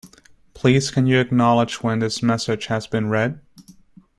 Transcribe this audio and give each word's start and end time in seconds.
Please 0.55 0.89
can 0.89 1.05
you 1.05 1.19
acknowledge 1.19 1.83
when 1.83 1.99
this 1.99 2.23
message 2.23 2.65
has 2.65 2.87
been 2.87 3.09
read? 3.09 3.39